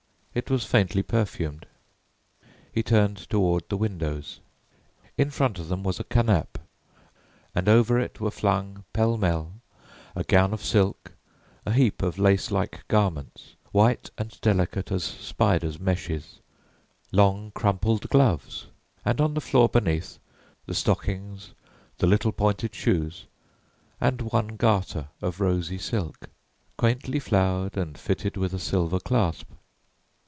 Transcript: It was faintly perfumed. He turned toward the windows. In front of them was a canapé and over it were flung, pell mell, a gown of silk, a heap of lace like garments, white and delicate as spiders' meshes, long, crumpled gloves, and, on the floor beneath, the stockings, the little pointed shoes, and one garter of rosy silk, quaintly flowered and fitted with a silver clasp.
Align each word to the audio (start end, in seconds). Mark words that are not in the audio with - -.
It 0.33 0.49
was 0.49 0.63
faintly 0.63 1.03
perfumed. 1.03 1.65
He 2.71 2.83
turned 2.83 3.17
toward 3.29 3.67
the 3.67 3.75
windows. 3.75 4.39
In 5.17 5.29
front 5.29 5.59
of 5.59 5.67
them 5.67 5.83
was 5.83 5.99
a 5.99 6.05
canapé 6.05 6.55
and 7.53 7.67
over 7.67 7.99
it 7.99 8.21
were 8.21 8.31
flung, 8.31 8.85
pell 8.93 9.17
mell, 9.17 9.55
a 10.15 10.23
gown 10.23 10.53
of 10.53 10.63
silk, 10.63 11.11
a 11.65 11.73
heap 11.73 12.01
of 12.01 12.17
lace 12.17 12.49
like 12.49 12.87
garments, 12.87 13.55
white 13.73 14.09
and 14.17 14.39
delicate 14.39 14.89
as 14.89 15.03
spiders' 15.03 15.81
meshes, 15.81 16.39
long, 17.11 17.51
crumpled 17.53 18.09
gloves, 18.09 18.67
and, 19.03 19.19
on 19.19 19.33
the 19.33 19.41
floor 19.41 19.67
beneath, 19.67 20.17
the 20.65 20.73
stockings, 20.73 21.51
the 21.97 22.07
little 22.07 22.31
pointed 22.31 22.73
shoes, 22.73 23.25
and 23.99 24.21
one 24.21 24.55
garter 24.55 25.09
of 25.21 25.41
rosy 25.41 25.77
silk, 25.77 26.29
quaintly 26.77 27.19
flowered 27.19 27.75
and 27.75 27.97
fitted 27.97 28.37
with 28.37 28.53
a 28.53 28.59
silver 28.59 28.97
clasp. 28.97 29.49